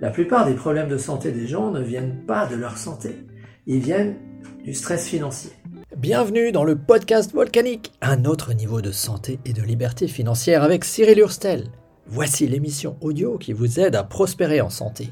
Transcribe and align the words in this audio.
La 0.00 0.10
plupart 0.10 0.46
des 0.46 0.54
problèmes 0.54 0.88
de 0.88 0.96
santé 0.96 1.32
des 1.32 1.48
gens 1.48 1.72
ne 1.72 1.82
viennent 1.82 2.24
pas 2.24 2.46
de 2.46 2.54
leur 2.54 2.78
santé, 2.78 3.16
ils 3.66 3.80
viennent 3.80 4.14
du 4.62 4.72
stress 4.72 5.08
financier. 5.08 5.50
Bienvenue 5.96 6.52
dans 6.52 6.62
le 6.62 6.76
podcast 6.76 7.32
volcanique, 7.32 7.92
un 8.00 8.24
autre 8.24 8.52
niveau 8.52 8.80
de 8.80 8.92
santé 8.92 9.40
et 9.44 9.52
de 9.52 9.62
liberté 9.62 10.06
financière 10.06 10.62
avec 10.62 10.84
Cyril 10.84 11.18
Hurstel. 11.18 11.72
Voici 12.06 12.46
l'émission 12.46 12.96
audio 13.00 13.38
qui 13.38 13.52
vous 13.52 13.80
aide 13.80 13.96
à 13.96 14.04
prospérer 14.04 14.60
en 14.60 14.70
santé. 14.70 15.08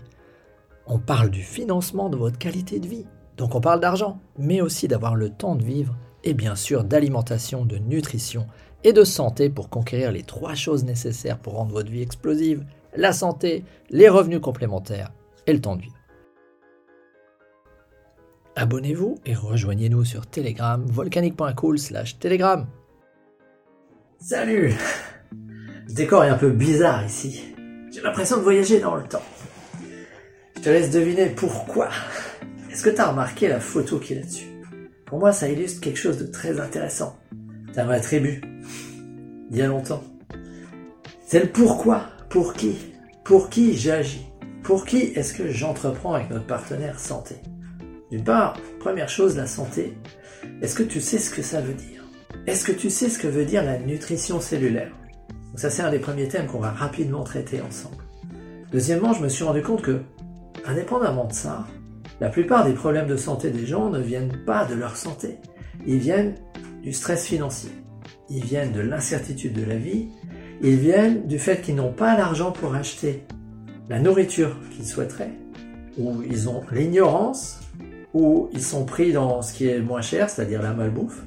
On 0.87 1.01
parle 1.01 1.31
du 1.31 1.43
financement 1.43 2.09
de 2.09 2.17
votre 2.17 2.39
qualité 2.39 2.79
de 2.79 2.87
vie, 2.87 3.07
donc 3.37 3.57
on 3.57 3.61
parle 3.61 3.81
d'argent, 3.81 4.21
mais 4.39 4.61
aussi 4.61 4.87
d'avoir 4.87 5.17
le 5.17 5.31
temps 5.31 5.57
de 5.57 5.65
vivre 5.65 5.97
et 6.23 6.33
bien 6.33 6.55
sûr 6.55 6.85
d'alimentation, 6.85 7.65
de 7.65 7.79
nutrition 7.79 8.47
et 8.85 8.93
de 8.93 9.03
santé 9.03 9.51
pour 9.51 9.69
conquérir 9.69 10.13
les 10.13 10.23
trois 10.23 10.55
choses 10.55 10.85
nécessaires 10.85 11.39
pour 11.39 11.55
rendre 11.55 11.73
votre 11.73 11.91
vie 11.91 12.03
explosive, 12.03 12.65
la 12.97 13.13
santé, 13.13 13.65
les 13.91 14.09
revenus 14.09 14.41
complémentaires 14.41 15.13
et 15.47 15.53
le 15.53 15.61
temps 15.61 15.77
de 15.77 15.83
vivre. 15.83 15.97
Abonnez-vous 18.57 19.17
et 19.27 19.35
rejoignez-nous 19.35 20.05
sur 20.05 20.27
Telegram, 20.27 20.83
volcanique.cool 20.87 21.77
Telegram. 22.19 22.67
Salut 24.19 24.73
Ce 25.89 25.95
décor 25.95 26.25
est 26.25 26.31
un 26.31 26.39
peu 26.39 26.51
bizarre 26.51 27.05
ici. 27.05 27.55
J'ai 27.93 28.01
l'impression 28.01 28.39
de 28.39 28.43
voyager 28.43 28.81
dans 28.81 28.95
le 28.97 29.03
temps. 29.05 29.23
Je 30.57 30.63
te 30.63 30.71
laisse 30.71 30.91
deviner 30.91 31.27
pourquoi. 31.27 31.91
Est-ce 32.71 32.83
que 32.83 32.91
tu 32.91 33.01
as 33.01 33.11
remarqué 33.11 33.49
la 33.49 33.61
photo 33.61 33.99
qui 33.99 34.15
est 34.15 34.21
là-dessus? 34.21 34.47
Pour 35.05 35.19
moi, 35.19 35.33
ça 35.33 35.49
illustre 35.49 35.81
quelque 35.81 35.99
chose 35.99 36.19
de 36.19 36.27
très 36.27 36.59
intéressant. 36.59 37.19
C'est 37.73 37.85
ma 37.85 38.01
tribu. 38.01 38.41
Il 39.51 39.57
y 39.59 39.63
a 39.63 39.67
longtemps. 39.67 40.03
C'est 41.27 41.41
le 41.41 41.49
pourquoi? 41.51 42.07
Pour 42.31 42.55
qui? 42.55 42.96
Pour 43.27 43.51
qui 43.51 43.77
j'agis? 43.77 44.25
Pour 44.63 44.85
qui 44.85 44.99
est-ce 44.99 45.35
que 45.35 45.51
j'entreprends 45.51 46.15
avec 46.15 46.31
notre 46.31 46.47
partenaire 46.47 47.01
santé? 47.01 47.35
D'une 48.13 48.23
part, 48.23 48.57
première 48.79 49.09
chose, 49.09 49.37
la 49.37 49.49
santé. 49.49 49.99
Est-ce 50.63 50.77
que 50.77 50.85
tu 50.85 51.01
sais 51.01 51.19
ce 51.19 51.31
que 51.31 51.43
ça 51.43 51.61
veut 51.61 51.75
dire? 51.75 52.05
Est-ce 52.47 52.65
que 52.65 52.71
tu 52.71 52.89
sais 52.89 53.09
ce 53.09 53.19
que 53.19 53.27
veut 53.27 53.45
dire 53.45 53.65
la 53.65 53.81
nutrition 53.81 54.41
cellulaire? 54.41 54.93
Donc 55.29 55.59
Ça, 55.59 55.71
c'est 55.71 55.83
un 55.83 55.91
des 55.91 55.99
premiers 55.99 56.29
thèmes 56.29 56.47
qu'on 56.47 56.61
va 56.61 56.71
rapidement 56.71 57.25
traiter 57.25 57.61
ensemble. 57.61 58.05
Deuxièmement, 58.71 59.13
je 59.13 59.25
me 59.25 59.29
suis 59.29 59.43
rendu 59.43 59.61
compte 59.61 59.83
que, 59.83 60.03
indépendamment 60.65 61.25
de 61.25 61.33
ça, 61.33 61.67
la 62.21 62.29
plupart 62.29 62.65
des 62.65 62.75
problèmes 62.75 63.09
de 63.09 63.17
santé 63.17 63.51
des 63.51 63.67
gens 63.67 63.91
ne 63.91 63.99
viennent 63.99 64.45
pas 64.47 64.67
de 64.67 64.77
leur 64.77 64.97
santé. 64.97 65.39
Ils 65.85 65.99
viennent 65.99 66.37
du 66.85 66.93
stress 66.93 67.27
financier. 67.27 67.73
Ils 68.31 68.45
viennent 68.45 68.71
de 68.71 68.83
l'incertitude 68.83 69.53
de 69.53 69.65
la 69.65 69.79
vie. 69.79 70.11
Ils 70.63 70.77
viennent 70.77 71.27
du 71.27 71.39
fait 71.39 71.61
qu'ils 71.61 71.75
n'ont 71.75 71.93
pas 71.93 72.17
l'argent 72.17 72.51
pour 72.51 72.75
acheter 72.75 73.25
la 73.89 74.01
nourriture 74.01 74.57
qu'ils 74.71 74.87
souhaiteraient. 74.87 75.33
Ou 75.99 76.23
ils 76.23 76.49
ont 76.49 76.63
l'ignorance. 76.73 77.61
Ou 78.15 78.49
ils 78.53 78.63
sont 78.63 78.85
pris 78.85 79.13
dans 79.13 79.43
ce 79.43 79.53
qui 79.53 79.69
est 79.69 79.81
moins 79.81 80.01
cher, 80.01 80.31
c'est-à-dire 80.31 80.63
la 80.63 80.73
malbouffe. 80.73 81.23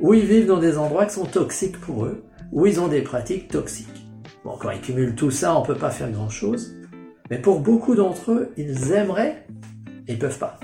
Ou 0.00 0.12
ils 0.12 0.26
vivent 0.26 0.46
dans 0.46 0.58
des 0.58 0.76
endroits 0.76 1.06
qui 1.06 1.14
sont 1.14 1.24
toxiques 1.24 1.80
pour 1.80 2.04
eux. 2.04 2.22
Ou 2.52 2.66
ils 2.66 2.80
ont 2.80 2.88
des 2.88 3.00
pratiques 3.00 3.48
toxiques. 3.48 4.06
Bon, 4.44 4.56
quand 4.60 4.70
ils 4.70 4.80
cumulent 4.80 5.14
tout 5.14 5.30
ça, 5.30 5.56
on 5.56 5.62
ne 5.62 5.66
peut 5.66 5.74
pas 5.74 5.90
faire 5.90 6.10
grand-chose. 6.10 6.76
Mais 7.30 7.38
pour 7.38 7.60
beaucoup 7.60 7.94
d'entre 7.94 8.32
eux, 8.32 8.52
ils 8.56 8.92
aimeraient 8.92 9.46
et 10.06 10.12
ils 10.12 10.18
peuvent 10.18 10.38
pas. 10.38 10.60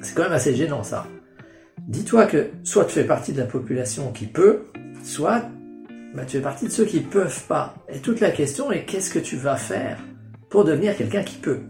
C'est 0.00 0.14
quand 0.14 0.24
même 0.24 0.32
assez 0.32 0.54
gênant 0.54 0.82
ça. 0.82 1.06
Dis-toi 1.86 2.26
que 2.26 2.50
soit 2.64 2.84
tu 2.86 2.92
fais 2.92 3.04
partie 3.04 3.32
de 3.32 3.38
la 3.38 3.46
population 3.46 4.10
qui 4.12 4.26
peut, 4.26 4.64
soit 5.02 5.44
bah, 6.14 6.24
tu 6.24 6.38
fais 6.38 6.42
partie 6.42 6.66
de 6.66 6.70
ceux 6.70 6.84
qui 6.84 7.00
peuvent 7.00 7.44
pas. 7.44 7.74
Et 7.88 7.98
toute 7.98 8.20
la 8.20 8.30
question 8.30 8.72
est 8.72 8.84
qu'est-ce 8.84 9.10
que 9.10 9.18
tu 9.18 9.36
vas 9.36 9.56
faire 9.56 9.98
pour 10.48 10.64
devenir 10.64 10.96
quelqu'un 10.96 11.22
qui 11.22 11.36
peut? 11.36 11.60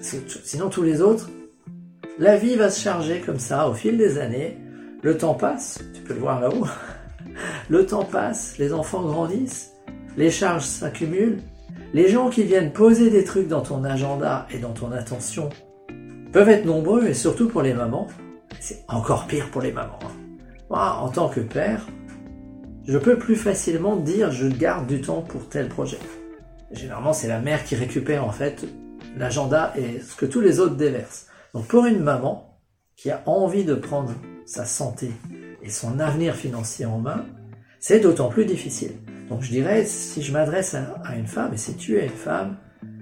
Sinon 0.00 0.68
tous 0.68 0.82
les 0.82 1.00
autres, 1.00 1.30
la 2.18 2.36
vie 2.36 2.56
va 2.56 2.70
se 2.70 2.80
charger 2.80 3.20
comme 3.20 3.38
ça 3.38 3.68
au 3.68 3.74
fil 3.74 3.96
des 3.96 4.18
années. 4.18 4.58
Le 5.02 5.16
temps 5.16 5.34
passe, 5.34 5.80
tu 5.94 6.02
peux 6.02 6.14
le 6.14 6.20
voir 6.20 6.40
là-haut. 6.40 6.66
Le 7.68 7.86
temps 7.86 8.04
passe, 8.04 8.58
les 8.58 8.74
enfants 8.74 9.02
grandissent, 9.02 9.70
les 10.16 10.30
charges 10.30 10.64
s'accumulent. 10.64 11.38
Les 11.94 12.08
gens 12.08 12.28
qui 12.28 12.42
viennent 12.42 12.72
poser 12.72 13.10
des 13.10 13.24
trucs 13.24 13.48
dans 13.48 13.62
ton 13.62 13.84
agenda 13.84 14.46
et 14.50 14.58
dans 14.58 14.72
ton 14.72 14.92
attention 14.92 15.48
peuvent 16.32 16.48
être 16.48 16.66
nombreux 16.66 17.06
et 17.06 17.14
surtout 17.14 17.48
pour 17.48 17.62
les 17.62 17.72
mamans 17.72 18.08
c'est 18.60 18.84
encore 18.88 19.26
pire 19.26 19.50
pour 19.50 19.62
les 19.62 19.72
mamans. 19.72 19.98
Hein. 20.04 20.12
Moi, 20.70 20.98
en 21.00 21.08
tant 21.08 21.28
que 21.28 21.40
père, 21.40 21.86
je 22.86 22.98
peux 22.98 23.18
plus 23.18 23.36
facilement 23.36 23.96
dire 23.96 24.32
je 24.32 24.46
garde 24.46 24.86
du 24.86 25.00
temps 25.00 25.22
pour 25.22 25.48
tel 25.48 25.68
projet. 25.68 25.98
Généralement, 26.72 27.12
c'est 27.12 27.28
la 27.28 27.40
mère 27.40 27.64
qui 27.64 27.76
récupère 27.76 28.24
en 28.26 28.32
fait 28.32 28.64
l'agenda 29.16 29.72
et 29.76 30.00
ce 30.00 30.16
que 30.16 30.26
tous 30.26 30.40
les 30.40 30.58
autres 30.58 30.76
déversent. 30.76 31.26
Donc 31.54 31.66
pour 31.66 31.86
une 31.86 32.00
maman 32.00 32.58
qui 32.96 33.10
a 33.10 33.22
envie 33.26 33.64
de 33.64 33.74
prendre 33.74 34.12
sa 34.46 34.64
santé 34.64 35.12
et 35.62 35.70
son 35.70 36.00
avenir 36.00 36.34
financier 36.34 36.86
en 36.86 36.98
main, 36.98 37.24
c'est 37.78 38.00
d'autant 38.00 38.28
plus 38.28 38.46
difficile. 38.46 38.92
Donc 39.28 39.42
je 39.42 39.50
dirais, 39.50 39.84
si 39.84 40.22
je 40.22 40.32
m'adresse 40.32 40.74
à, 40.74 41.16
une 41.16 41.26
femme, 41.26 41.54
et 41.54 41.56
si 41.56 41.74
tu 41.74 41.98
es 41.98 42.04
une 42.04 42.10
femme, 42.10 42.56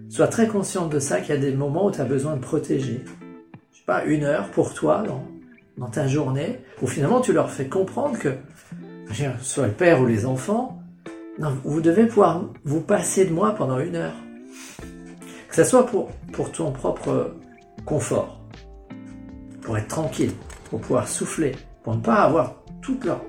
sois 0.09 0.29
très 0.29 0.47
consciente 0.47 0.91
de 0.93 0.99
ça, 0.99 1.21
qu'il 1.21 1.35
y 1.35 1.39
a 1.39 1.41
des 1.41 1.53
moments 1.53 1.87
où 1.87 1.91
tu 1.91 2.01
as 2.01 2.05
besoin 2.05 2.37
de 2.37 2.41
protéger. 2.41 3.05
Je 3.73 3.79
sais 3.79 3.85
pas, 3.87 4.05
une 4.05 4.25
heure 4.25 4.51
pour 4.51 4.75
toi 4.75 5.03
dans, 5.07 5.25
dans 5.79 5.91
ta 5.91 6.07
journée, 6.07 6.61
où 6.83 6.87
finalement 6.87 7.21
tu 7.21 7.33
leur 7.33 7.51
fais 7.51 7.67
comprendre 7.67 8.19
que, 8.19 8.35
soit 9.41 9.67
le 9.67 9.73
père 9.73 10.01
ou 10.01 10.07
les 10.07 10.27
enfants, 10.27 10.81
non, 11.39 11.57
vous 11.65 11.81
devez 11.81 12.07
pouvoir 12.07 12.45
vous 12.65 12.81
passer 12.81 13.25
de 13.25 13.33
moi 13.33 13.55
pendant 13.55 13.79
une 13.79 13.97
heure. 13.97 14.15
Que 15.49 15.57
ce 15.57 15.65
soit 15.65 15.87
pour, 15.87 16.11
ton 16.53 16.71
propre 16.71 17.35
confort, 17.85 18.41
pour 19.63 19.79
être 19.79 19.89
tranquille, 19.89 20.33
pour 20.69 20.81
pouvoir 20.81 21.09
souffler, 21.09 21.53
pour 21.83 21.97
ne 21.97 22.01
pas 22.01 22.23
avoir 22.23 22.57
toute 22.83 23.05
leur... 23.05 23.23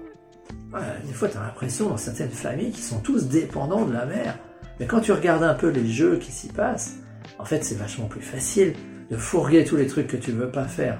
des 1.06 1.14
fois, 1.14 1.30
tu 1.30 1.38
as 1.38 1.42
l'impression 1.42 1.90
dans 1.90 1.98
certaines 1.98 2.30
familles 2.30 2.72
qui 2.72 2.82
sont 2.82 3.00
tous 3.00 3.28
dépendants 3.28 3.86
de 3.86 3.94
la 3.94 4.06
mère. 4.06 4.38
Mais 4.80 4.88
quand 4.88 5.00
tu 5.00 5.12
regardes 5.12 5.44
un 5.44 5.54
peu 5.54 5.70
les 5.70 5.88
jeux 5.88 6.18
qui 6.18 6.32
s'y 6.32 6.50
passent, 6.50 6.98
en 7.40 7.46
fait, 7.46 7.64
c'est 7.64 7.76
vachement 7.76 8.06
plus 8.06 8.22
facile 8.22 8.74
de 9.10 9.18
fourguer 9.18 9.64
tous 9.64 9.78
les 9.78 9.88
trucs 9.88 10.08
que 10.08 10.18
tu 10.18 10.32
veux 10.32 10.52
pas 10.52 10.66
faire 10.66 11.00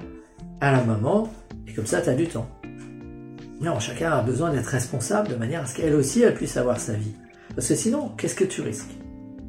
à 0.60 0.72
la 0.72 0.82
maman, 0.84 1.32
et 1.66 1.72
comme 1.72 1.86
ça, 1.86 2.00
tu 2.00 2.08
as 2.08 2.14
du 2.14 2.26
temps. 2.26 2.48
Non, 3.62 3.78
chacun 3.78 4.10
a 4.10 4.22
besoin 4.22 4.50
d'être 4.50 4.66
responsable 4.66 5.28
de 5.28 5.36
manière 5.36 5.62
à 5.62 5.66
ce 5.66 5.76
qu'elle 5.76 5.94
aussi, 5.94 6.22
elle 6.22 6.34
puisse 6.34 6.56
avoir 6.56 6.80
sa 6.80 6.94
vie. 6.94 7.14
Parce 7.54 7.68
que 7.68 7.76
sinon, 7.76 8.10
qu'est-ce 8.16 8.34
que 8.34 8.44
tu 8.44 8.60
risques? 8.60 8.90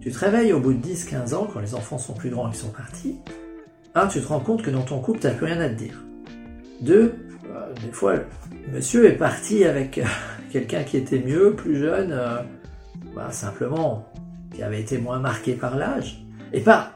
Tu 0.02 0.12
te 0.12 0.20
réveilles 0.20 0.54
au 0.54 0.60
bout 0.60 0.74
de 0.74 0.86
10-15 0.86 1.34
ans, 1.34 1.48
quand 1.52 1.60
les 1.60 1.74
enfants 1.74 1.98
sont 1.98 2.14
plus 2.14 2.30
grands 2.30 2.52
et 2.52 2.54
sont 2.54 2.70
partis. 2.70 3.18
Un, 3.96 4.08
tu 4.08 4.22
te 4.22 4.28
rends 4.28 4.40
compte 4.40 4.62
que 4.62 4.70
dans 4.70 4.84
ton 4.84 5.00
couple, 5.00 5.20
tu 5.20 5.28
n'as 5.28 5.34
plus 5.34 5.48
rien 5.48 5.60
à 5.62 5.70
te 5.70 5.74
dire. 5.74 6.00
Deux, 6.82 7.16
euh, 7.46 7.74
des 7.84 7.92
fois, 7.92 8.16
monsieur 8.72 9.08
est 9.10 9.18
parti 9.18 9.66
avec 9.66 9.98
euh, 9.98 10.04
quelqu'un 10.52 10.84
qui 10.84 10.98
était 10.98 11.20
mieux, 11.20 11.56
plus 11.56 11.78
jeune, 11.78 12.12
euh, 12.12 12.38
bah, 13.16 13.32
simplement, 13.32 14.08
qui 14.54 14.62
avait 14.62 14.82
été 14.82 15.00
moins 15.00 15.20
marqué 15.20 15.54
par 15.54 15.76
l'âge. 15.76 16.24
Et 16.52 16.62
pas 16.62 16.94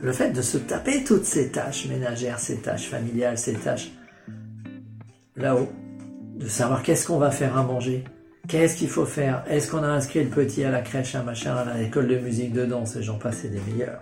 le 0.00 0.12
fait 0.12 0.30
de 0.30 0.40
se 0.40 0.56
taper 0.56 1.04
toutes 1.04 1.26
ces 1.26 1.50
tâches 1.50 1.86
ménagères, 1.86 2.38
ces 2.38 2.62
tâches 2.62 2.88
familiales, 2.88 3.36
ces 3.36 3.52
tâches 3.52 3.90
là-haut, 5.36 5.68
de 6.40 6.48
savoir 6.48 6.82
qu'est-ce 6.82 7.06
qu'on 7.06 7.18
va 7.18 7.30
faire 7.30 7.58
à 7.58 7.62
manger, 7.62 8.02
qu'est-ce 8.48 8.76
qu'il 8.76 8.88
faut 8.88 9.04
faire, 9.04 9.44
est-ce 9.46 9.70
qu'on 9.70 9.82
a 9.82 9.88
inscrit 9.88 10.24
le 10.24 10.30
petit 10.30 10.64
à 10.64 10.70
la 10.70 10.80
crèche, 10.80 11.14
à 11.14 11.22
machin, 11.22 11.54
à 11.54 11.76
l'école 11.76 12.08
de 12.08 12.16
musique, 12.16 12.54
de 12.54 12.64
danse, 12.64 12.96
et 12.96 13.02
j'en 13.02 13.18
passe, 13.18 13.44
des 13.44 13.60
meilleurs. 13.70 14.00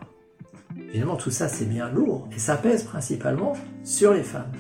Évidemment, 0.91 1.17
tout 1.17 1.33
ça, 1.33 1.49
c'est 1.49 1.65
bien 1.65 1.91
lourd, 1.91 2.29
et 2.35 2.39
ça 2.39 2.57
pèse 2.57 2.85
principalement 2.85 3.55
sur 3.83 4.15
les 4.15 4.23
femmes. 4.23 4.53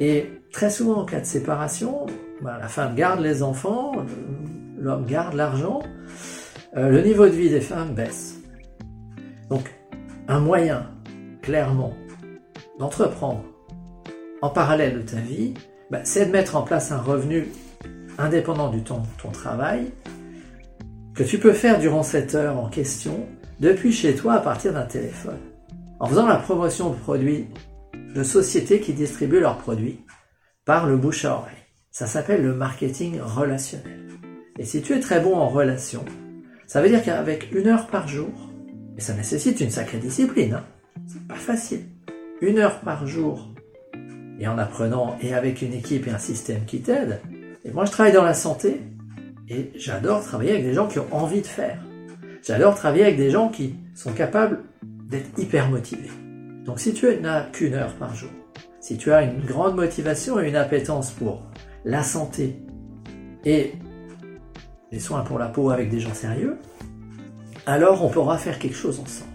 Et 0.00 0.30
très 0.52 0.68
souvent, 0.68 1.00
en 1.00 1.04
cas 1.06 1.20
de 1.20 1.24
séparation, 1.24 2.04
bah, 2.42 2.58
la 2.60 2.68
femme 2.68 2.94
garde 2.94 3.20
les 3.20 3.42
enfants, 3.42 3.92
l'homme 4.76 5.06
garde 5.06 5.32
l'argent, 5.32 5.80
euh, 6.76 6.90
le 6.90 7.00
niveau 7.00 7.24
de 7.24 7.32
vie 7.32 7.48
des 7.48 7.62
femmes 7.62 7.94
baisse. 7.94 8.38
Donc, 9.48 9.64
un 10.28 10.40
moyen, 10.40 10.90
clairement, 11.40 11.94
d'entreprendre 12.78 13.44
en 14.42 14.50
parallèle 14.50 14.98
de 14.98 15.02
ta 15.02 15.16
vie, 15.16 15.54
bah, 15.92 16.00
c'est 16.04 16.24
de 16.24 16.30
mettre 16.32 16.56
en 16.56 16.62
place 16.62 16.90
un 16.90 17.02
revenu 17.02 17.48
indépendant 18.16 18.70
du 18.70 18.82
temps 18.82 19.00
de 19.00 19.22
ton 19.22 19.30
travail 19.30 19.92
que 21.14 21.22
tu 21.22 21.38
peux 21.38 21.52
faire 21.52 21.78
durant 21.78 22.02
cette 22.02 22.34
heure 22.34 22.56
en 22.56 22.70
question 22.70 23.26
depuis 23.60 23.92
chez 23.92 24.14
toi 24.14 24.32
à 24.32 24.40
partir 24.40 24.72
d'un 24.72 24.86
téléphone. 24.86 25.38
En 26.00 26.06
faisant 26.06 26.26
la 26.26 26.36
promotion 26.36 26.88
de 26.88 26.96
produits 26.96 27.46
de 28.14 28.22
sociétés 28.22 28.80
qui 28.80 28.94
distribuent 28.94 29.40
leurs 29.40 29.58
produits 29.58 30.00
par 30.64 30.86
le 30.86 30.96
bouche 30.96 31.26
à 31.26 31.34
oreille. 31.34 31.52
Ça 31.90 32.06
s'appelle 32.06 32.42
le 32.42 32.54
marketing 32.54 33.20
relationnel. 33.20 34.08
Et 34.58 34.64
si 34.64 34.80
tu 34.80 34.94
es 34.94 35.00
très 35.00 35.20
bon 35.20 35.36
en 35.36 35.50
relation, 35.50 36.06
ça 36.66 36.80
veut 36.80 36.88
dire 36.88 37.04
qu'avec 37.04 37.52
une 37.52 37.66
heure 37.68 37.86
par 37.88 38.08
jour, 38.08 38.32
et 38.96 39.02
ça 39.02 39.12
nécessite 39.12 39.60
une 39.60 39.70
sacrée 39.70 39.98
discipline. 39.98 40.54
Hein. 40.54 40.64
C'est 41.06 41.28
pas 41.28 41.34
facile. 41.34 41.84
Une 42.40 42.58
heure 42.58 42.80
par 42.80 43.06
jour, 43.06 43.51
et 44.38 44.48
en 44.48 44.58
apprenant, 44.58 45.16
et 45.20 45.34
avec 45.34 45.62
une 45.62 45.72
équipe 45.72 46.06
et 46.06 46.10
un 46.10 46.18
système 46.18 46.64
qui 46.64 46.80
t'aide. 46.80 47.20
Et 47.64 47.70
moi, 47.70 47.84
je 47.84 47.90
travaille 47.90 48.12
dans 48.12 48.24
la 48.24 48.34
santé, 48.34 48.80
et 49.48 49.70
j'adore 49.74 50.22
travailler 50.24 50.52
avec 50.52 50.64
des 50.64 50.74
gens 50.74 50.88
qui 50.88 50.98
ont 50.98 51.06
envie 51.12 51.42
de 51.42 51.46
faire. 51.46 51.78
J'adore 52.42 52.74
travailler 52.74 53.04
avec 53.04 53.16
des 53.16 53.30
gens 53.30 53.48
qui, 53.48 53.76
sont 53.94 54.12
capables 54.12 54.60
d'être 54.82 55.38
hyper 55.38 55.70
motivés. 55.70 56.10
Donc 56.64 56.80
si 56.80 56.94
tu 56.94 57.06
n'as 57.20 57.42
qu'une 57.42 57.74
heure 57.74 57.94
par 57.96 58.14
jour, 58.14 58.30
si 58.80 58.96
tu 58.96 59.12
as 59.12 59.22
une 59.22 59.40
grande 59.40 59.76
motivation 59.76 60.40
et 60.40 60.48
une 60.48 60.56
appétence 60.56 61.10
pour 61.10 61.42
la 61.84 62.02
santé 62.02 62.56
et 63.44 63.72
les 64.90 64.98
soins 64.98 65.22
pour 65.22 65.38
la 65.38 65.48
peau 65.48 65.70
avec 65.70 65.90
des 65.90 66.00
gens 66.00 66.14
sérieux, 66.14 66.58
alors 67.66 68.04
on 68.04 68.08
pourra 68.08 68.38
faire 68.38 68.58
quelque 68.58 68.76
chose 68.76 68.98
ensemble. 69.00 69.30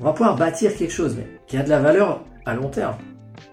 On 0.00 0.04
va 0.04 0.12
pouvoir 0.12 0.36
bâtir 0.36 0.74
quelque 0.76 0.92
chose 0.92 1.16
mais 1.16 1.26
qui 1.46 1.56
a 1.56 1.62
de 1.62 1.68
la 1.68 1.80
valeur 1.80 2.24
à 2.46 2.54
long 2.54 2.68
terme. 2.68 2.96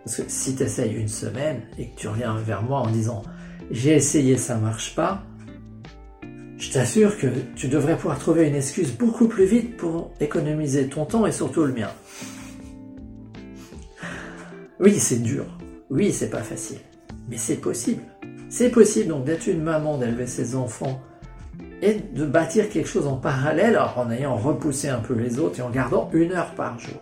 Parce 0.04 0.18
que 0.18 0.24
si 0.28 0.56
tu 0.56 0.64
essayes 0.64 0.94
une 0.94 1.08
semaine 1.08 1.62
et 1.78 1.90
que 1.90 1.96
tu 1.96 2.08
reviens 2.08 2.36
vers 2.38 2.64
moi 2.64 2.80
en 2.80 2.90
disant 2.90 3.24
j'ai 3.70 3.96
essayé, 3.96 4.38
ça 4.38 4.58
marche 4.58 4.96
pas, 4.96 5.24
je 6.58 6.72
t'assure 6.72 7.18
que 7.18 7.28
tu 7.56 7.68
devrais 7.68 7.96
pouvoir 7.96 8.20
trouver 8.20 8.48
une 8.48 8.56
excuse 8.56 8.92
beaucoup 8.92 9.28
plus 9.28 9.46
vite 9.46 9.78
pour 9.78 10.12
économiser 10.20 10.88
ton 10.88 11.06
temps 11.06 11.26
et 11.26 11.32
surtout 11.32 11.64
le 11.64 11.74
mien. 11.74 11.90
Oui, 14.80 15.00
c'est 15.00 15.22
dur. 15.22 15.46
Oui, 15.90 16.12
c'est 16.12 16.30
pas 16.30 16.44
facile. 16.44 16.80
Mais 17.30 17.38
c'est 17.38 17.58
possible. 17.58 18.04
C'est 18.50 18.70
possible 18.70 19.10
donc 19.10 19.26
d'être 19.26 19.48
une 19.48 19.64
maman, 19.64 19.98
d'élever 19.98 20.28
ses 20.28 20.56
enfants 20.56 21.02
et 21.82 21.96
de 21.96 22.26
bâtir 22.26 22.70
quelque 22.70 22.88
chose 22.88 23.08
en 23.08 23.18
parallèle 23.18 23.80
en 23.96 24.12
ayant 24.12 24.36
repoussé 24.36 24.90
un 24.90 25.00
peu 25.00 25.14
les 25.14 25.40
autres 25.40 25.60
et 25.60 25.64
en 25.64 25.70
gardant 25.70 26.10
une 26.14 26.32
heure 26.32 26.54
par 26.56 26.78
jour. 26.78 27.00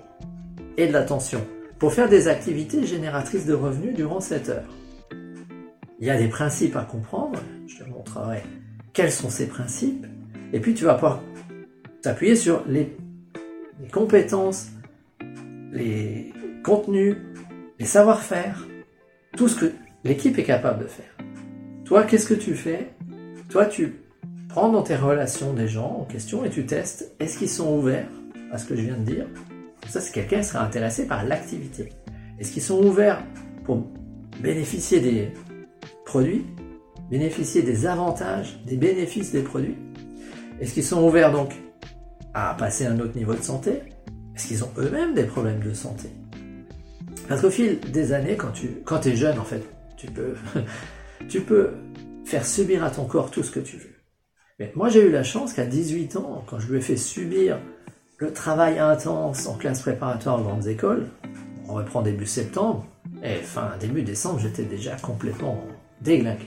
Et 0.78 0.88
de 0.88 0.94
l'attention 0.94 1.42
pour 1.80 1.94
faire 1.94 2.10
des 2.10 2.28
activités 2.28 2.86
génératrices 2.86 3.46
de 3.46 3.54
revenus 3.54 3.96
durant 3.96 4.20
cette 4.20 4.50
heure. 4.50 4.68
Il 6.00 6.08
y 6.08 6.10
a 6.10 6.18
des 6.18 6.28
principes 6.28 6.76
à 6.76 6.84
comprendre, 6.84 7.40
je 7.68 7.78
te 7.78 7.90
montrerai 7.90 8.44
quels 8.94 9.12
sont 9.12 9.30
ces 9.30 9.48
principes, 9.48 10.06
et 10.52 10.60
puis 10.60 10.74
tu 10.74 10.84
vas 10.84 10.96
pouvoir 10.96 11.22
t'appuyer 12.02 12.36
sur 12.36 12.64
les, 12.68 12.96
compétences, 13.94 14.68
les 15.72 16.34
contenus, 16.64 17.18
les 17.80 17.86
savoir-faire, 17.86 18.68
tout 19.38 19.48
ce 19.48 19.60
que 19.60 19.72
l'équipe 20.04 20.38
est 20.38 20.44
capable 20.44 20.84
de 20.84 20.88
faire. 20.88 21.16
Toi, 21.86 22.04
qu'est-ce 22.04 22.28
que 22.28 22.34
tu 22.34 22.56
fais? 22.56 22.94
Toi, 23.50 23.66
tu 23.66 24.02
prends 24.50 24.70
dans 24.70 24.84
tes 24.84 24.96
relations 24.96 25.54
des 25.54 25.68
gens 25.68 26.00
en 26.02 26.06
question 26.06 26.44
et 26.44 26.50
tu 26.50 26.66
testes, 26.66 27.14
est-ce 27.20 27.38
qu'ils 27.38 27.50
sont 27.50 27.78
ouverts 27.78 28.10
à 28.52 28.58
ce 28.58 28.66
que 28.66 28.76
je 28.76 28.82
viens 28.82 28.98
de 28.98 29.06
dire? 29.06 29.28
Ça, 29.88 30.02
c'est 30.02 30.12
quelqu'un 30.12 30.40
qui 30.40 30.46
sera 30.46 30.64
intéressé 30.64 31.08
par 31.08 31.26
l'activité. 31.26 31.90
Est-ce 32.38 32.52
qu'ils 32.52 32.62
sont 32.62 32.84
ouverts 32.84 33.24
pour 33.66 33.88
bénéficier 34.42 35.00
des 35.00 35.32
produits 36.06 36.46
bénéficier 37.10 37.64
des 37.64 37.86
avantages, 37.86 38.60
des 38.66 38.78
bénéfices 38.78 39.32
des 39.32 39.42
produits? 39.42 39.78
Est-ce 40.60 40.74
qu'ils 40.74 40.84
sont 40.84 41.04
ouverts 41.04 41.32
donc 41.32 41.54
à 42.34 42.54
passer 42.54 42.86
à 42.86 42.92
un 42.92 43.00
autre 43.00 43.16
niveau 43.16 43.34
de 43.34 43.42
santé? 43.42 43.82
Est-ce 44.36 44.48
qu'ils 44.48 44.64
ont 44.64 44.72
eux-mêmes 44.78 45.14
des 45.14 45.24
problèmes 45.24 45.62
de 45.62 45.74
santé? 45.74 46.10
Parce 47.28 47.42
qu'au 47.42 47.50
fil 47.50 47.80
des 47.80 48.14
années, 48.14 48.36
quand 48.36 48.52
tu 48.52 48.82
quand 48.86 49.06
es 49.06 49.16
jeune, 49.16 49.40
en 49.40 49.44
fait, 49.44 49.64
tu 49.98 50.08
peux, 50.08 50.36
tu 51.30 51.42
peux 51.42 51.72
faire 52.26 52.46
subir 52.46 52.84
à 52.84 52.92
ton 52.92 53.06
corps 53.06 53.32
tout 53.32 53.44
ce 53.44 53.52
que 53.52 53.60
tu 53.60 53.78
veux. 53.78 53.96
Mais 54.60 54.72
moi, 54.76 54.90
j'ai 54.90 55.02
eu 55.02 55.12
la 55.12 55.24
chance 55.24 55.54
qu'à 55.54 55.66
18 55.66 56.18
ans, 56.18 56.44
quand 56.48 56.60
je 56.60 56.70
lui 56.70 56.80
ai 56.80 56.82
fait 56.82 56.98
subir 56.98 57.60
le 58.20 58.34
travail 58.34 58.80
intense 58.80 59.48
en 59.48 59.56
classe 59.56 59.82
préparatoire 59.82 60.42
aux 60.42 60.44
grandes 60.44 60.68
écoles, 60.68 61.08
on 61.70 61.74
reprend 61.74 62.02
début 62.02 62.26
septembre, 62.26 62.86
et 63.24 63.36
fin 63.36 63.72
début 63.80 64.04
décembre, 64.04 64.40
j'étais 64.40 64.64
déjà 64.64 64.96
complètement 64.98 65.64
déglingué. 66.02 66.46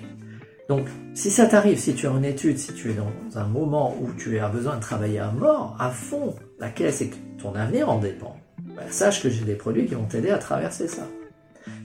Donc, 0.68 0.86
si 1.14 1.30
ça 1.30 1.46
t'arrive, 1.46 1.78
si 1.78 1.94
tu 1.94 2.06
es 2.06 2.08
en 2.08 2.22
étude, 2.22 2.58
si 2.58 2.74
tu 2.74 2.90
es 2.90 2.94
dans 2.94 3.38
un 3.38 3.46
moment 3.46 3.96
où 4.00 4.12
tu 4.12 4.38
as 4.38 4.48
besoin 4.48 4.76
de 4.76 4.80
travailler 4.80 5.18
à 5.18 5.30
mort, 5.30 5.76
à 5.78 5.90
fond, 5.90 6.34
la 6.60 6.68
caisse 6.68 7.00
et 7.00 7.08
que 7.08 7.16
ton 7.40 7.54
avenir 7.54 7.88
en 7.88 7.98
dépend, 7.98 8.36
ben, 8.76 8.84
sache 8.90 9.22
que 9.22 9.30
j'ai 9.30 9.44
des 9.44 9.54
produits 9.54 9.86
qui 9.86 9.94
vont 9.94 10.04
t'aider 10.04 10.30
à 10.30 10.38
traverser 10.38 10.88
ça. 10.88 11.06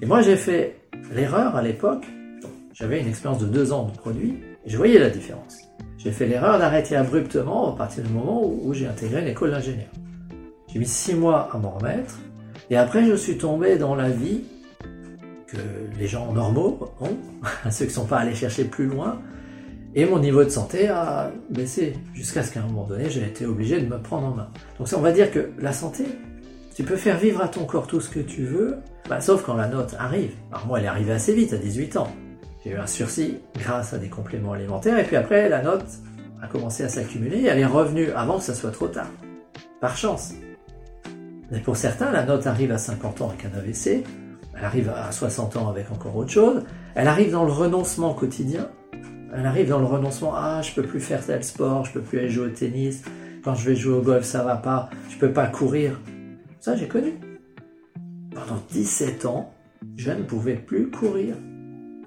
Et 0.02 0.06
moi, 0.06 0.22
j'ai 0.22 0.36
fait 0.36 0.82
l'erreur 1.14 1.56
à 1.56 1.62
l'époque, 1.62 2.06
j'avais 2.74 3.00
une 3.00 3.08
expérience 3.08 3.40
de 3.40 3.48
deux 3.48 3.72
ans 3.72 3.86
de 3.86 3.98
produits, 3.98 4.38
et 4.66 4.70
je 4.70 4.78
voyais 4.78 5.00
la 5.00 5.10
différence. 5.10 5.67
J'ai 5.98 6.12
fait 6.12 6.28
l'erreur 6.28 6.60
d'arrêter 6.60 6.96
abruptement 6.96 7.74
à 7.74 7.78
partir 7.78 8.04
du 8.04 8.14
moment 8.14 8.46
où, 8.46 8.74
j'ai 8.74 8.88
intégré 8.88 9.22
une 9.22 9.28
école 9.28 9.52
d'ingénieur. 9.52 9.90
J'ai 10.72 10.80
mis 10.80 10.86
six 10.86 11.16
mois 11.16 11.50
à 11.52 11.58
m'en 11.58 11.72
remettre, 11.72 12.20
et 12.70 12.78
après, 12.78 13.06
je 13.06 13.16
suis 13.16 13.38
tombé 13.38 13.78
dans 13.78 13.96
la 13.96 14.10
vie 14.10 14.44
que 15.48 15.58
les 15.98 16.08
gens 16.08 16.32
normaux 16.34 16.94
ont, 17.00 17.18
ceux 17.72 17.86
qui 17.86 17.92
ne 17.92 17.96
sont 17.96 18.06
pas 18.06 18.18
allés 18.18 18.36
chercher 18.36 18.66
plus 18.66 18.86
loin, 18.86 19.20
et 19.96 20.06
mon 20.06 20.20
niveau 20.20 20.44
de 20.44 20.50
santé 20.50 20.88
a 20.90 21.32
baissé 21.50 21.96
jusqu'à 22.14 22.44
ce 22.44 22.54
qu'à 22.54 22.60
un 22.60 22.68
moment 22.68 22.84
donné, 22.84 23.10
j'ai 23.10 23.24
été 23.24 23.46
obligé 23.48 23.82
de 23.82 23.88
me 23.88 23.98
prendre 23.98 24.28
en 24.28 24.36
main. 24.36 24.50
Donc 24.78 24.88
ça, 24.88 24.98
on 24.98 25.02
va 25.02 25.12
dire 25.12 25.32
que 25.32 25.50
la 25.58 25.74
santé, 25.74 26.06
tu 26.76 26.84
peux 26.84 26.98
faire 26.98 27.18
vivre 27.18 27.42
à 27.42 27.48
ton 27.48 27.66
corps 27.66 27.88
tout 27.88 28.02
ce 28.02 28.10
que 28.10 28.20
tu 28.20 28.44
veux, 28.44 28.76
bah, 29.10 29.22
sauf 29.22 29.44
quand 29.44 29.56
la 29.56 29.68
note 29.68 29.96
arrive. 29.98 30.34
Alors 30.52 30.68
moi, 30.68 30.78
elle 30.78 30.86
est 30.86 30.90
arrivée 30.90 31.14
assez 31.14 31.34
vite, 31.34 31.54
à 31.54 31.58
18 31.58 31.98
ans. 31.98 32.10
J'ai 32.68 32.74
eu 32.74 32.78
un 32.80 32.88
sursis 32.88 33.38
grâce 33.56 33.94
à 33.94 33.98
des 33.98 34.10
compléments 34.10 34.52
alimentaires, 34.52 35.00
et 35.00 35.06
puis 35.06 35.16
après, 35.16 35.48
la 35.48 35.62
note 35.62 35.86
a 36.42 36.48
commencé 36.48 36.84
à 36.84 36.90
s'accumuler, 36.90 37.46
elle 37.46 37.60
est 37.60 37.66
revenue 37.66 38.12
avant 38.12 38.40
que 38.40 38.44
ça 38.44 38.54
soit 38.54 38.72
trop 38.72 38.90
tard. 38.90 39.08
Par 39.80 39.96
chance. 39.96 40.34
Mais 41.50 41.62
pour 41.62 41.78
certains, 41.78 42.12
la 42.12 42.26
note 42.26 42.46
arrive 42.46 42.74
à 42.74 42.78
50 42.78 43.22
ans 43.22 43.30
avec 43.30 43.46
un 43.46 43.58
AVC, 43.58 44.04
elle 44.54 44.66
arrive 44.66 44.90
à 44.90 45.14
60 45.14 45.56
ans 45.56 45.70
avec 45.70 45.90
encore 45.94 46.18
autre 46.18 46.32
chose. 46.32 46.64
Elle 46.94 47.08
arrive 47.08 47.32
dans 47.32 47.46
le 47.46 47.54
renoncement 47.54 48.14
quotidien. 48.14 48.68
Elle 49.34 49.46
arrive 49.46 49.70
dans 49.70 49.80
le 49.80 49.86
renoncement. 49.86 50.34
Ah, 50.36 50.62
je 50.62 50.74
peux 50.74 50.84
plus 50.84 51.00
faire 51.00 51.26
tel 51.26 51.46
sport, 51.46 51.86
je 51.86 51.94
peux 51.94 52.02
plus 52.02 52.20
aller 52.20 52.30
jouer 52.30 52.48
au 52.48 52.50
tennis. 52.50 53.02
Quand 53.46 53.56
je 53.56 53.70
vais 53.70 53.78
jouer 53.78 53.94
au 53.94 54.02
golf, 54.02 54.26
ça 54.26 54.44
va 54.44 54.58
pas. 54.58 54.90
Je 55.10 55.18
peux 55.18 55.32
pas 55.32 55.48
courir. 55.48 56.02
Ça, 56.60 56.76
j'ai 56.76 56.90
connu. 56.90 57.14
Pendant 58.36 58.62
17 58.72 59.26
ans, 59.26 59.54
je 59.96 60.12
ne 60.12 60.24
pouvais 60.24 60.56
plus 60.56 60.90
courir. 60.92 61.36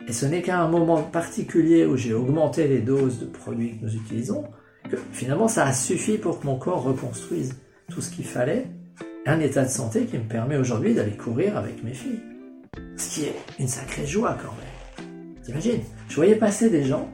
Et 0.08 0.12
ce 0.12 0.26
n'est 0.26 0.43
qu'à 0.43 0.61
un 0.61 0.69
moment 0.69 1.02
particulier 1.02 1.87
où 1.87 1.97
j'ai 1.97 2.14
augmenté 2.14 2.67
les 2.67 2.81
doses 2.81 3.20
de 3.20 3.26
produits 3.26 3.79
que 3.79 3.85
nous 3.85 3.94
utilisons 3.94 4.44
que 4.91 4.97
finalement 5.12 5.47
ça 5.47 5.67
a 5.67 5.73
suffi 5.73 6.19
pour 6.19 6.41
que 6.41 6.47
mon 6.47 6.58
corps 6.58 6.82
reconstruise 6.82 7.56
tout 7.91 8.00
ce 8.00 8.11
qu'il 8.11 8.25
fallait. 8.25 8.67
Un 9.26 9.38
état 9.41 9.64
de 9.64 9.69
santé 9.69 10.06
qui 10.06 10.17
me 10.17 10.26
permet 10.26 10.56
aujourd'hui 10.56 10.94
d'aller 10.94 11.17
courir 11.17 11.56
avec 11.56 11.85
mes 11.85 11.93
filles. 11.93 12.20
Ce 12.97 13.14
qui 13.14 13.26
est 13.26 13.35
une 13.58 13.69
sacrée 13.69 14.06
joie 14.06 14.37
quand 14.41 14.52
même. 14.52 15.06
T'imagines? 15.43 15.82
Je 16.08 16.17
voyais 16.17 16.37
passer 16.37 16.70
des 16.70 16.85
gens 16.85 17.08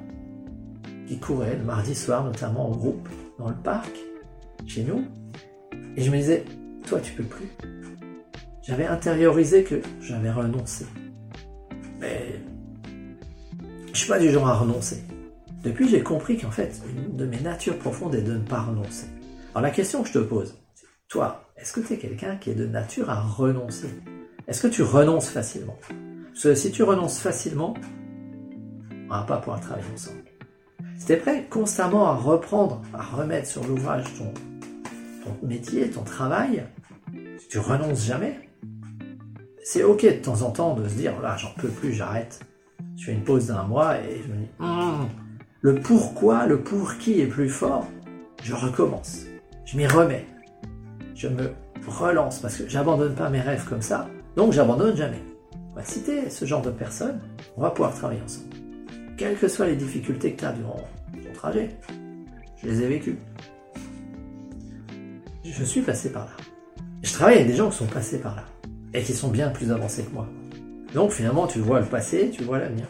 qui 1.06 1.18
couraient 1.18 1.56
le 1.56 1.64
mardi 1.64 1.94
soir, 1.94 2.24
notamment 2.24 2.68
en 2.68 2.72
groupe, 2.72 3.08
dans 3.38 3.48
le 3.48 3.56
parc, 3.56 3.92
chez 4.66 4.84
nous. 4.84 5.04
Et 5.96 6.02
je 6.02 6.10
me 6.10 6.16
disais, 6.16 6.44
toi 6.86 7.00
tu 7.00 7.12
peux 7.12 7.24
plus. 7.24 7.48
J'avais 8.62 8.86
intériorisé 8.86 9.64
que 9.64 9.80
j'avais 10.00 10.30
renoncé. 10.30 10.86
Mais 12.00 12.40
je 13.96 14.02
suis 14.02 14.10
pas 14.10 14.18
du 14.18 14.30
genre 14.30 14.46
à 14.46 14.54
renoncer. 14.54 15.02
Depuis, 15.64 15.88
j'ai 15.88 16.02
compris 16.02 16.36
qu'en 16.36 16.50
fait, 16.50 16.82
une 16.90 17.16
de 17.16 17.24
mes 17.24 17.40
natures 17.40 17.78
profondes 17.78 18.14
est 18.14 18.20
de 18.20 18.34
ne 18.34 18.44
pas 18.44 18.60
renoncer. 18.60 19.06
Alors 19.54 19.62
la 19.62 19.70
question 19.70 20.02
que 20.02 20.08
je 20.08 20.12
te 20.12 20.18
pose, 20.18 20.54
c'est, 20.74 20.86
toi, 21.08 21.50
est-ce 21.56 21.72
que 21.72 21.80
tu 21.80 21.94
es 21.94 21.96
quelqu'un 21.96 22.36
qui 22.36 22.50
est 22.50 22.54
de 22.54 22.66
nature 22.66 23.08
à 23.08 23.22
renoncer? 23.22 23.88
Est-ce 24.46 24.60
que 24.60 24.68
tu 24.68 24.82
renonces 24.82 25.30
facilement? 25.30 25.78
Parce 26.26 26.42
que 26.42 26.54
si 26.54 26.70
tu 26.72 26.82
renonces 26.82 27.18
facilement, 27.18 27.72
on 29.08 29.14
va 29.14 29.22
pas 29.22 29.38
pouvoir 29.38 29.60
travailler 29.60 29.86
ensemble. 29.94 30.24
Si 30.98 31.06
tu 31.06 31.12
es 31.12 31.16
prêt 31.16 31.46
constamment 31.48 32.06
à 32.06 32.14
reprendre, 32.14 32.82
à 32.92 33.02
remettre 33.02 33.48
sur 33.48 33.64
l'ouvrage 33.66 34.04
ton, 34.18 34.34
ton 35.24 35.46
métier, 35.46 35.90
ton 35.90 36.02
travail, 36.02 36.64
si 37.38 37.48
tu 37.48 37.58
renonces 37.60 38.04
jamais, 38.04 38.38
c'est 39.64 39.84
ok 39.84 40.02
de 40.02 40.22
temps 40.22 40.42
en 40.42 40.50
temps 40.50 40.74
de 40.74 40.86
se 40.86 40.96
dire 40.96 41.18
là 41.22 41.38
j'en 41.38 41.54
peux 41.56 41.68
plus, 41.68 41.94
j'arrête. 41.94 42.40
Je 42.96 43.04
fais 43.04 43.12
une 43.12 43.24
pause 43.24 43.48
d'un 43.48 43.64
mois 43.64 43.98
et 43.98 44.22
je 44.22 44.32
me 44.32 44.36
dis 44.38 44.48
hum, 44.58 45.08
le 45.60 45.74
pourquoi, 45.74 46.46
le 46.46 46.60
pour 46.60 46.96
qui 46.96 47.20
est 47.20 47.26
plus 47.26 47.48
fort, 47.48 47.86
je 48.42 48.54
recommence. 48.54 49.26
Je 49.64 49.76
m'y 49.76 49.86
remets. 49.86 50.26
Je 51.14 51.28
me 51.28 51.52
relance 51.86 52.38
parce 52.38 52.56
que 52.56 52.68
j'abandonne 52.68 53.14
pas 53.14 53.28
mes 53.28 53.40
rêves 53.40 53.66
comme 53.68 53.82
ça. 53.82 54.08
Donc 54.36 54.52
j'abandonne 54.52 54.96
jamais. 54.96 55.22
On 55.72 55.76
va 55.76 55.84
citer 55.84 56.30
ce 56.30 56.44
genre 56.44 56.62
de 56.62 56.70
personne, 56.70 57.20
on 57.56 57.62
va 57.62 57.70
pouvoir 57.70 57.94
travailler 57.94 58.22
ensemble. 58.22 58.54
Quelles 59.16 59.36
que 59.36 59.48
soient 59.48 59.66
les 59.66 59.76
difficultés 59.76 60.32
que 60.32 60.40
tu 60.40 60.44
as 60.44 60.52
durant 60.52 60.80
ton 61.12 61.32
trajet, 61.34 61.70
je 62.62 62.68
les 62.68 62.82
ai 62.82 62.88
vécues. 62.88 63.18
Je 65.44 65.64
suis 65.64 65.82
passé 65.82 66.10
par 66.10 66.24
là. 66.24 66.32
Je 67.02 67.12
travaille 67.12 67.36
avec 67.36 67.46
des 67.46 67.56
gens 67.56 67.70
qui 67.70 67.76
sont 67.76 67.86
passés 67.86 68.18
par 68.18 68.36
là 68.36 68.44
et 68.94 69.02
qui 69.02 69.12
sont 69.12 69.28
bien 69.28 69.50
plus 69.50 69.70
avancés 69.70 70.04
que 70.04 70.12
moi. 70.12 70.28
Donc 70.94 71.12
finalement, 71.12 71.46
tu 71.46 71.58
vois 71.58 71.80
le 71.80 71.86
passé, 71.86 72.30
tu 72.32 72.44
vois 72.44 72.58
l'avenir. 72.58 72.86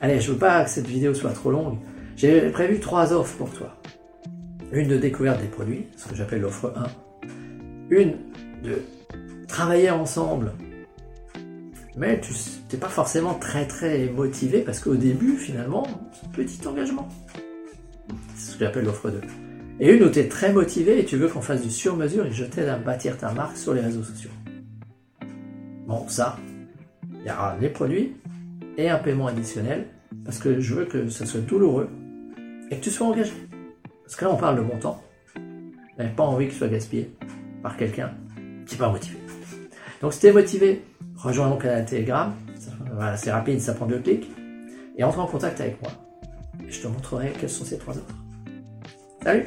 Allez, 0.00 0.20
je 0.20 0.32
veux 0.32 0.38
pas 0.38 0.64
que 0.64 0.70
cette 0.70 0.86
vidéo 0.86 1.14
soit 1.14 1.30
trop 1.30 1.50
longue. 1.50 1.78
J'ai 2.16 2.50
prévu 2.50 2.80
trois 2.80 3.12
offres 3.12 3.36
pour 3.36 3.50
toi. 3.50 3.76
Une 4.72 4.88
de 4.88 4.96
découverte 4.96 5.40
des 5.40 5.48
produits, 5.48 5.86
ce 5.96 6.08
que 6.08 6.14
j'appelle 6.14 6.40
l'offre 6.40 6.72
1. 6.76 6.86
Une 7.90 8.14
de 8.62 8.82
travailler 9.46 9.90
ensemble. 9.90 10.52
Mais 11.94 12.20
tu 12.20 12.32
n'es 12.72 12.78
pas 12.78 12.88
forcément 12.88 13.34
très 13.34 13.66
très 13.66 14.06
motivé 14.06 14.60
parce 14.62 14.80
qu'au 14.80 14.94
début, 14.94 15.36
finalement, 15.36 15.86
c'est 16.12 16.26
un 16.26 16.30
petit 16.30 16.66
engagement. 16.66 17.08
C'est 18.34 18.52
ce 18.52 18.56
que 18.56 18.64
j'appelle 18.64 18.86
l'offre 18.86 19.10
2. 19.10 19.20
Et 19.80 19.92
une 19.92 20.02
où 20.04 20.08
tu 20.08 20.20
es 20.20 20.28
très 20.28 20.52
motivé 20.52 21.00
et 21.00 21.04
tu 21.04 21.16
veux 21.16 21.28
qu'on 21.28 21.42
fasse 21.42 21.62
du 21.62 21.70
sur-mesure 21.70 22.26
et 22.26 22.32
je 22.32 22.44
t'aide 22.44 22.68
à 22.68 22.76
bâtir 22.76 23.18
ta 23.18 23.32
marque 23.32 23.56
sur 23.56 23.74
les 23.74 23.80
réseaux 23.80 24.02
sociaux. 24.02 24.30
Bon, 25.86 26.06
ça, 26.08 26.36
il 27.12 27.26
y 27.26 27.30
aura 27.30 27.56
les 27.60 27.68
produits 27.68 28.16
et 28.76 28.88
un 28.88 28.98
paiement 28.98 29.26
additionnel 29.26 29.86
parce 30.24 30.38
que 30.38 30.60
je 30.60 30.74
veux 30.74 30.84
que 30.84 31.08
ça 31.08 31.26
soit 31.26 31.40
douloureux 31.40 31.88
et 32.70 32.76
que 32.76 32.80
tu 32.80 32.90
sois 32.90 33.06
engagé. 33.06 33.32
Parce 34.04 34.16
que 34.16 34.24
là, 34.24 34.30
on 34.32 34.36
parle 34.36 34.56
de 34.56 34.62
mon 34.62 34.78
temps. 34.78 35.02
Je 35.98 36.08
pas 36.08 36.24
envie 36.24 36.48
qu'il 36.48 36.56
soit 36.56 36.68
gaspillé 36.68 37.14
par 37.62 37.76
quelqu'un 37.76 38.12
qui 38.66 38.74
n'est 38.74 38.78
pas 38.78 38.90
motivé. 38.90 39.18
Donc, 40.00 40.12
si 40.12 40.20
tu 40.20 40.26
es 40.26 40.32
motivé, 40.32 40.82
rejoins 41.16 41.48
mon 41.48 41.56
canal 41.56 41.84
Telegram. 41.84 42.32
Voilà, 42.92 43.16
c'est 43.16 43.30
rapide, 43.30 43.60
ça 43.60 43.74
prend 43.74 43.86
deux 43.86 44.00
clics. 44.00 44.28
Et 44.96 45.04
entre 45.04 45.20
en 45.20 45.26
contact 45.26 45.60
avec 45.60 45.80
moi. 45.80 45.92
Et 46.66 46.70
je 46.70 46.82
te 46.82 46.88
montrerai 46.88 47.32
quelles 47.38 47.50
sont 47.50 47.64
ces 47.64 47.78
trois 47.78 47.96
offres. 47.96 48.16
Salut 49.22 49.46